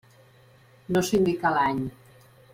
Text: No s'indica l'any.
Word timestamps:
No 0.95 1.03
s'indica 1.11 1.53
l'any. 1.59 1.85